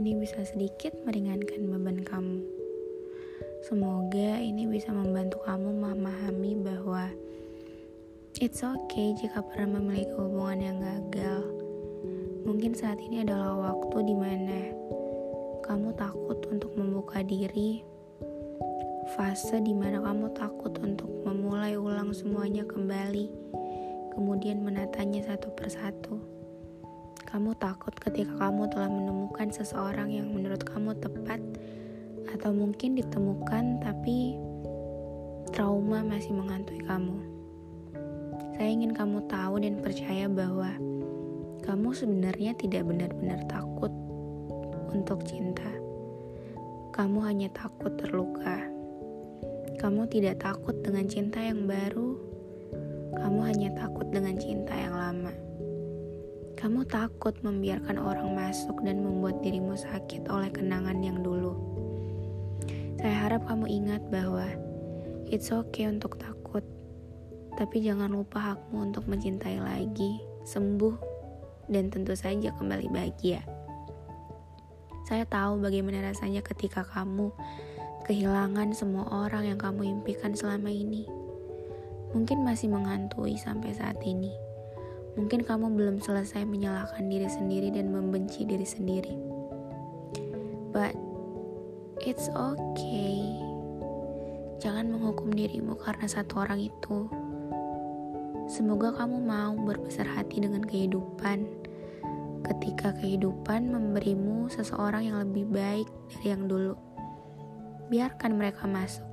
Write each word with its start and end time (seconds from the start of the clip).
ini 0.00 0.16
bisa 0.16 0.40
sedikit 0.48 0.96
meringankan 1.04 1.60
beban 1.68 2.00
kamu. 2.00 2.40
Semoga 3.68 4.40
ini 4.40 4.64
bisa 4.64 4.88
membantu 4.96 5.44
kamu 5.44 5.76
memahami 5.76 6.56
bahwa 6.56 7.12
it's 8.40 8.64
okay 8.64 9.12
jika 9.20 9.44
pernah 9.44 9.76
memiliki 9.76 10.16
hubungan 10.16 10.60
yang 10.64 10.78
gagal. 10.80 11.44
Mungkin 12.48 12.72
saat 12.72 12.96
ini 12.96 13.20
adalah 13.20 13.76
waktu 13.76 14.08
di 14.08 14.16
mana 14.16 14.72
kamu 15.68 15.92
takut 16.00 16.40
untuk 16.48 16.72
membuka 16.80 17.20
diri, 17.20 17.84
fase 19.12 19.60
di 19.60 19.76
mana 19.76 20.00
kamu 20.00 20.32
takut 20.32 20.72
untuk 20.80 21.12
memulai 21.28 21.76
ulang 21.76 22.16
semuanya 22.16 22.64
kembali, 22.64 23.28
kemudian 24.16 24.64
menatanya 24.64 25.28
satu 25.28 25.52
persatu. 25.52 26.39
Kamu 27.30 27.54
takut 27.62 27.94
ketika 27.94 28.50
kamu 28.50 28.66
telah 28.74 28.90
menemukan 28.90 29.54
seseorang 29.54 30.10
yang 30.10 30.34
menurut 30.34 30.66
kamu 30.66 30.98
tepat, 30.98 31.38
atau 32.34 32.50
mungkin 32.54 32.98
ditemukan, 32.98 33.82
tapi 33.82 34.34
trauma 35.54 36.02
masih 36.02 36.34
menghantui 36.34 36.82
kamu. 36.82 37.18
Saya 38.54 38.68
ingin 38.70 38.92
kamu 38.92 39.24
tahu 39.30 39.62
dan 39.62 39.78
percaya 39.78 40.26
bahwa 40.26 40.74
kamu 41.62 41.94
sebenarnya 41.94 42.52
tidak 42.58 42.86
benar-benar 42.86 43.40
takut 43.46 43.94
untuk 44.90 45.22
cinta. 45.26 45.70
Kamu 46.90 47.22
hanya 47.24 47.48
takut 47.54 47.94
terluka. 47.94 48.58
Kamu 49.80 50.04
tidak 50.12 50.42
takut 50.44 50.76
dengan 50.84 51.08
cinta 51.08 51.40
yang 51.40 51.64
baru. 51.64 52.18
Kamu 53.16 53.40
hanya 53.48 53.72
takut 53.72 54.10
dengan 54.12 54.36
cinta 54.36 54.76
yang 54.76 54.92
lama. 54.92 55.49
Kamu 56.60 56.84
takut 56.84 57.32
membiarkan 57.40 57.96
orang 57.96 58.36
masuk 58.36 58.84
dan 58.84 59.00
membuat 59.00 59.40
dirimu 59.40 59.80
sakit 59.80 60.28
oleh 60.28 60.52
kenangan 60.52 61.00
yang 61.00 61.24
dulu. 61.24 61.56
Saya 63.00 63.16
harap 63.16 63.48
kamu 63.48 63.64
ingat 63.64 64.04
bahwa 64.12 64.44
it's 65.32 65.48
okay 65.48 65.88
untuk 65.88 66.20
takut, 66.20 66.60
tapi 67.56 67.80
jangan 67.80 68.12
lupa 68.12 68.52
hakmu 68.52 68.92
untuk 68.92 69.08
mencintai 69.08 69.56
lagi, 69.56 70.20
sembuh, 70.44 71.00
dan 71.72 71.88
tentu 71.88 72.12
saja 72.12 72.52
kembali 72.52 72.92
bahagia. 72.92 73.40
Saya 75.08 75.24
tahu 75.24 75.64
bagaimana 75.64 76.12
rasanya 76.12 76.44
ketika 76.44 76.84
kamu 76.84 77.32
kehilangan 78.04 78.76
semua 78.76 79.08
orang 79.08 79.48
yang 79.48 79.56
kamu 79.56 79.96
impikan 79.96 80.36
selama 80.36 80.68
ini. 80.68 81.08
Mungkin 82.12 82.44
masih 82.44 82.68
menghantui 82.68 83.40
sampai 83.40 83.72
saat 83.72 83.96
ini. 84.04 84.49
Mungkin 85.18 85.42
kamu 85.42 85.74
belum 85.74 85.96
selesai 85.98 86.46
menyalahkan 86.46 87.10
diri 87.10 87.26
sendiri 87.26 87.74
dan 87.74 87.90
membenci 87.90 88.46
diri 88.46 88.62
sendiri. 88.62 89.14
But 90.70 90.94
it's 92.06 92.30
okay. 92.30 93.18
Jangan 94.62 94.92
menghukum 94.92 95.34
dirimu 95.34 95.74
karena 95.74 96.06
satu 96.06 96.46
orang 96.46 96.62
itu. 96.62 97.10
Semoga 98.46 98.94
kamu 98.94 99.18
mau 99.18 99.54
berbesar 99.58 100.06
hati 100.06 100.42
dengan 100.46 100.62
kehidupan. 100.62 101.48
Ketika 102.46 102.94
kehidupan 102.98 103.70
memberimu 103.70 104.46
seseorang 104.50 105.10
yang 105.10 105.18
lebih 105.22 105.46
baik 105.50 105.86
dari 106.10 106.26
yang 106.34 106.46
dulu, 106.46 106.74
biarkan 107.90 108.38
mereka 108.38 108.66
masuk. 108.66 109.06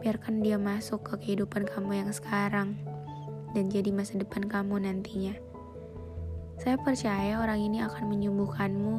Biarkan 0.00 0.44
dia 0.44 0.60
masuk 0.60 1.04
ke 1.04 1.14
kehidupan 1.24 1.64
kamu 1.64 2.04
yang 2.04 2.10
sekarang 2.12 2.76
dan 3.54 3.70
jadi 3.70 3.94
masa 3.94 4.18
depan 4.18 4.50
kamu 4.50 4.82
nantinya. 4.82 5.32
Saya 6.58 6.74
percaya 6.78 7.38
orang 7.38 7.62
ini 7.62 7.82
akan 7.82 8.10
menyembuhkanmu, 8.10 8.96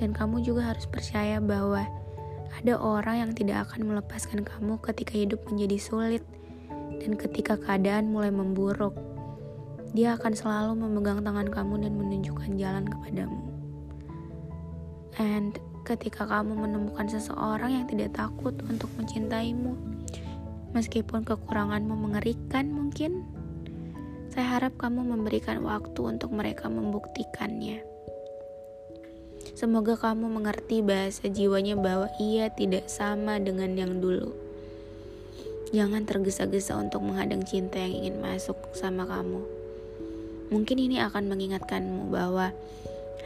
dan 0.00 0.16
kamu 0.16 0.40
juga 0.40 0.72
harus 0.72 0.88
percaya 0.88 1.36
bahwa 1.38 1.84
ada 2.50 2.74
orang 2.80 3.28
yang 3.28 3.32
tidak 3.36 3.68
akan 3.68 3.92
melepaskan 3.92 4.42
kamu 4.42 4.80
ketika 4.82 5.14
hidup 5.14 5.40
menjadi 5.46 5.76
sulit 5.78 6.24
dan 6.98 7.14
ketika 7.14 7.54
keadaan 7.60 8.10
mulai 8.10 8.32
memburuk. 8.32 8.96
Dia 9.92 10.14
akan 10.16 10.32
selalu 10.32 10.72
memegang 10.86 11.20
tangan 11.22 11.48
kamu 11.50 11.86
dan 11.86 11.92
menunjukkan 11.98 12.50
jalan 12.56 12.84
kepadamu. 12.86 13.40
And 15.18 15.58
ketika 15.82 16.28
kamu 16.28 16.54
menemukan 16.54 17.10
seseorang 17.10 17.74
yang 17.74 17.86
tidak 17.90 18.14
takut 18.14 18.54
untuk 18.70 18.86
mencintaimu, 18.94 19.74
meskipun 20.70 21.26
kekuranganmu 21.26 21.90
mengerikan 21.90 22.70
mungkin, 22.70 23.26
saya 24.30 24.46
harap 24.58 24.78
kamu 24.78 25.02
memberikan 25.02 25.58
waktu 25.66 26.00
untuk 26.06 26.30
mereka 26.30 26.70
membuktikannya. 26.70 27.82
Semoga 29.58 29.98
kamu 29.98 30.30
mengerti 30.30 30.80
bahasa 30.86 31.26
jiwanya 31.26 31.74
bahwa 31.74 32.06
ia 32.22 32.46
tidak 32.54 32.86
sama 32.86 33.42
dengan 33.42 33.74
yang 33.74 33.98
dulu. 33.98 34.30
Jangan 35.74 36.06
tergesa-gesa 36.06 36.78
untuk 36.78 37.02
menghadang 37.02 37.42
cinta 37.42 37.82
yang 37.82 38.06
ingin 38.06 38.16
masuk 38.22 38.58
sama 38.74 39.02
kamu. 39.06 39.42
Mungkin 40.54 40.78
ini 40.78 41.02
akan 41.02 41.30
mengingatkanmu 41.30 42.10
bahwa 42.10 42.54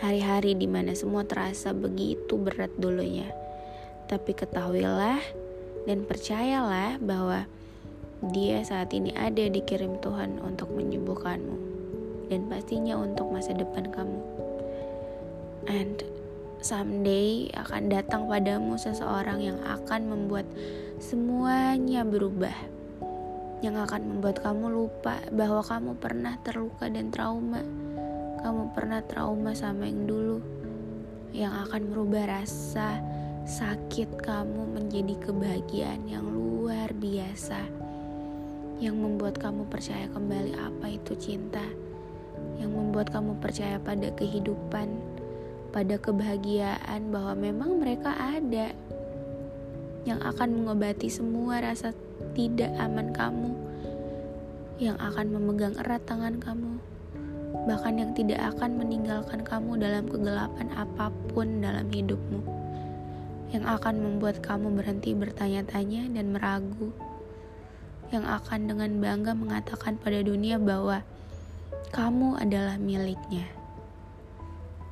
hari-hari 0.01 0.57
di 0.57 0.69
mana 0.69 0.97
semua 0.97 1.25
terasa 1.25 1.73
begitu 1.77 2.37
berat 2.41 2.73
dulunya. 2.81 3.29
Tapi 4.09 4.37
ketahuilah 4.37 5.21
dan 5.85 6.05
percayalah 6.05 7.01
bahwa 7.01 7.49
dia 8.31 8.65
saat 8.65 8.95
ini 8.95 9.13
ada 9.13 9.51
dikirim 9.51 10.01
Tuhan 10.01 10.41
untuk 10.41 10.73
menyembuhkanmu 10.73 11.57
dan 12.33 12.49
pastinya 12.49 12.97
untuk 12.97 13.29
masa 13.29 13.53
depan 13.53 13.91
kamu. 13.93 14.21
And 15.69 16.05
someday 16.61 17.53
akan 17.53 17.93
datang 17.93 18.29
padamu 18.29 18.81
seseorang 18.81 19.41
yang 19.45 19.59
akan 19.65 20.09
membuat 20.09 20.49
semuanya 21.01 22.05
berubah. 22.05 22.55
Yang 23.61 23.89
akan 23.89 24.03
membuat 24.17 24.45
kamu 24.45 24.67
lupa 24.73 25.21
bahwa 25.33 25.65
kamu 25.65 25.97
pernah 25.97 26.37
terluka 26.45 26.89
dan 26.89 27.09
trauma. 27.09 27.65
Kamu 28.45 28.77
pernah 28.77 29.01
trauma 29.01 29.57
sama 29.57 29.89
yang 29.89 30.05
dulu. 30.05 30.39
Yang 31.33 31.55
akan 31.69 31.83
merubah 31.89 32.25
rasa 32.41 33.01
sakit 33.45 34.21
kamu 34.25 34.69
menjadi 34.73 35.17
kebahagiaan 35.21 36.09
yang 36.09 36.25
luar 36.29 36.93
biasa 36.97 37.84
yang 38.83 38.99
membuat 38.99 39.39
kamu 39.39 39.71
percaya 39.71 40.11
kembali 40.11 40.59
apa 40.59 40.87
itu 40.91 41.15
cinta, 41.15 41.63
yang 42.59 42.75
membuat 42.75 43.11
kamu 43.15 43.39
percaya 43.39 43.79
pada 43.79 44.11
kehidupan, 44.19 44.89
pada 45.71 45.95
kebahagiaan 45.99 47.11
bahwa 47.11 47.35
memang 47.39 47.79
mereka 47.79 48.15
ada. 48.15 48.75
Yang 50.05 50.21
akan 50.37 50.49
mengobati 50.61 51.09
semua 51.09 51.65
rasa 51.65 51.97
tidak 52.37 52.69
aman 52.77 53.09
kamu, 53.15 53.51
yang 54.77 55.01
akan 55.01 55.33
memegang 55.33 55.73
erat 55.81 56.05
tangan 56.05 56.37
kamu, 56.37 56.77
bahkan 57.65 57.97
yang 57.97 58.13
tidak 58.13 58.43
akan 58.53 58.77
meninggalkan 58.77 59.41
kamu 59.41 59.81
dalam 59.81 60.05
kegelapan 60.05 60.69
apa 60.77 61.09
pun 61.33 61.65
dalam 61.65 61.89
hidupmu, 61.89 62.43
yang 63.57 63.65
akan 63.65 63.97
membuat 63.97 64.45
kamu 64.45 64.77
berhenti 64.77 65.17
bertanya-tanya 65.17 66.13
dan 66.13 66.37
meragu 66.37 66.93
yang 68.11 68.27
akan 68.27 68.69
dengan 68.69 68.91
bangga 69.01 69.33
mengatakan 69.33 69.97
pada 69.97 70.21
dunia 70.21 70.61
bahwa 70.61 71.01
kamu 71.95 72.43
adalah 72.43 72.77
miliknya. 72.77 73.47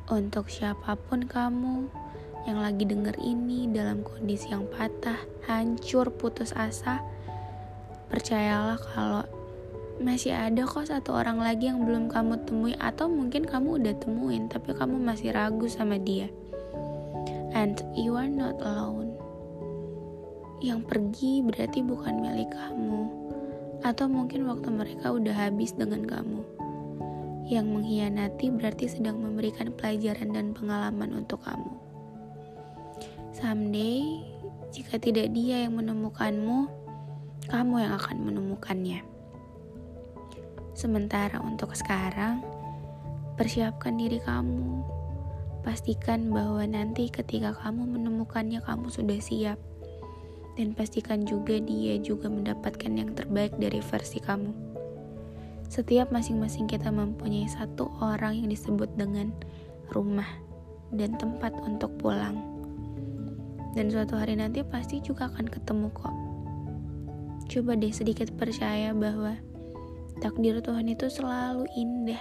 Untuk 0.07 0.49
siapa 0.53 0.95
pun 0.95 1.27
kamu 1.27 1.91
yang 2.47 2.59
lagi 2.59 2.87
denger 2.87 3.19
ini 3.23 3.71
dalam 3.71 4.03
kondisi 4.03 4.51
yang 4.51 4.67
patah, 4.67 5.19
hancur, 5.47 6.11
putus 6.15 6.55
asa, 6.55 7.03
percayalah 8.11 8.79
kalau 8.93 9.23
masih 10.03 10.35
ada 10.35 10.67
kok 10.67 10.89
satu 10.91 11.15
orang 11.15 11.39
lagi 11.39 11.71
yang 11.71 11.87
belum 11.87 12.11
kamu 12.11 12.43
temui 12.43 12.75
atau 12.81 13.07
mungkin 13.07 13.47
kamu 13.47 13.79
udah 13.79 13.95
temuin 14.03 14.51
tapi 14.51 14.75
kamu 14.75 14.99
masih 14.99 15.31
ragu 15.31 15.71
sama 15.71 16.01
dia. 16.01 16.27
And 17.53 17.79
you 17.93 18.17
are 18.17 18.31
not 18.31 18.59
alone 18.65 19.12
yang 20.63 20.87
pergi 20.87 21.43
berarti 21.43 21.83
bukan 21.83 22.23
milik 22.23 22.55
kamu, 22.55 23.11
atau 23.83 24.07
mungkin 24.07 24.47
waktu 24.47 24.71
mereka 24.71 25.11
udah 25.11 25.35
habis 25.35 25.75
dengan 25.75 26.07
kamu. 26.07 26.41
Yang 27.51 27.67
mengkhianati 27.67 28.47
berarti 28.55 28.87
sedang 28.87 29.19
memberikan 29.19 29.75
pelajaran 29.75 30.31
dan 30.31 30.55
pengalaman 30.55 31.27
untuk 31.27 31.43
kamu. 31.43 31.75
Someday, 33.35 34.23
jika 34.71 35.03
tidak 35.03 35.35
dia 35.35 35.67
yang 35.67 35.75
menemukanmu, 35.75 36.71
kamu 37.51 37.75
yang 37.83 37.99
akan 37.99 38.17
menemukannya. 38.23 39.03
Sementara 40.79 41.43
untuk 41.43 41.75
sekarang, 41.75 42.39
persiapkan 43.35 43.99
diri 43.99 44.23
kamu. 44.23 44.87
Pastikan 45.67 46.31
bahwa 46.31 46.63
nanti 46.71 47.11
ketika 47.11 47.51
kamu 47.51 47.99
menemukannya, 47.99 48.63
kamu 48.63 48.87
sudah 48.89 49.19
siap 49.19 49.59
dan 50.57 50.77
pastikan 50.77 51.25
juga 51.25 51.57
dia 51.57 51.97
juga 52.01 52.29
mendapatkan 52.29 52.93
yang 52.93 53.17
terbaik 53.17 53.57
dari 53.57 53.81
versi 53.81 54.21
kamu. 54.21 54.53
Setiap 55.73 56.13
masing-masing 56.13 56.69
kita 56.69 56.93
mempunyai 56.93 57.49
satu 57.49 57.89
orang 58.05 58.45
yang 58.45 58.53
disebut 58.53 58.93
dengan 58.93 59.33
rumah 59.89 60.29
dan 60.93 61.17
tempat 61.17 61.57
untuk 61.65 61.89
pulang. 61.97 62.37
Dan 63.73 63.89
suatu 63.89 64.21
hari 64.21 64.37
nanti 64.37 64.61
pasti 64.61 65.01
juga 65.01 65.33
akan 65.33 65.49
ketemu 65.49 65.89
kok. 65.97 66.13
Coba 67.49 67.73
deh 67.73 67.89
sedikit 67.89 68.29
percaya 68.37 68.93
bahwa 68.93 69.41
takdir 70.21 70.61
Tuhan 70.61 70.93
itu 70.93 71.09
selalu 71.09 71.65
indah. 71.73 72.21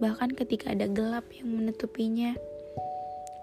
Bahkan 0.00 0.32
ketika 0.40 0.72
ada 0.72 0.88
gelap 0.88 1.28
yang 1.36 1.52
menutupinya, 1.52 2.32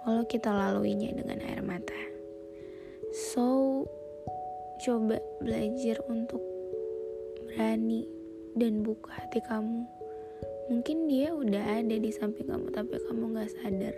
walau 0.06 0.26
kita 0.26 0.50
laluinya 0.50 1.14
dengan 1.14 1.46
air 1.46 1.62
mata. 1.62 2.13
So, 3.14 3.86
coba 4.82 5.22
belajar 5.38 6.02
untuk 6.10 6.42
berani 7.46 8.10
dan 8.58 8.82
buka 8.82 9.14
hati 9.14 9.38
kamu. 9.46 9.86
Mungkin 10.74 11.06
dia 11.06 11.30
udah 11.30 11.78
ada 11.78 11.94
di 11.94 12.10
samping 12.10 12.50
kamu, 12.50 12.74
tapi 12.74 12.98
kamu 13.06 13.38
gak 13.38 13.54
sadar. 13.54 13.94